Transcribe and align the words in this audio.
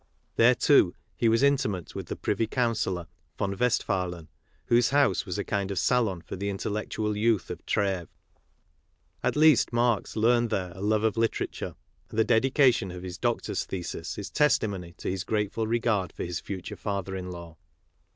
There, 0.35 0.55
too, 0.55 0.95
he 1.15 1.29
was 1.29 1.43
intimate 1.43 1.93
with 1.93 2.07
the 2.07 2.15
Privy 2.15 2.47
Councillor, 2.47 3.05
von 3.37 3.55
West 3.55 3.85
phalen, 3.85 4.29
whose 4.65 4.89
house 4.89 5.27
was 5.27 5.37
a 5.37 5.43
kind 5.43 5.69
of 5.69 5.77
salon 5.77 6.23
for 6.23 6.35
the 6.35 6.49
intel 6.49 6.71
lectual 6.71 7.15
youth 7.15 7.51
of 7.51 7.63
Treves. 7.67 8.09
At 9.21 9.35
least 9.35 9.71
Marx 9.71 10.15
learned 10.15 10.49
there 10.49 10.71
a 10.73 10.81
love 10.81 11.03
of 11.03 11.17
literature, 11.17 11.75
and 12.09 12.17
the 12.17 12.23
dedication 12.25 12.89
of 12.89 13.03
his 13.03 13.19
doctor's 13.19 13.63
thesis 13.63 14.17
is 14.17 14.31
testimony 14.31 14.93
to 14.93 15.07
his 15.07 15.23
grateful 15.23 15.67
regard 15.67 16.11
for 16.13 16.23
his 16.23 16.39
future 16.39 16.75
father 16.77 17.15
in 17.15 17.29
law. 17.29 17.57